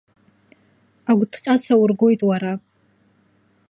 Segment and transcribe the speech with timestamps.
[1.09, 2.53] Агәҭҟьа саургоит уара!